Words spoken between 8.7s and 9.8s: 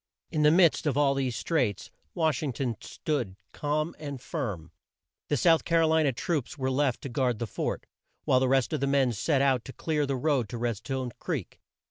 of the men set out to